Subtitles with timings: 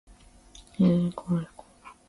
[0.75, 1.63] ちんすこうすこ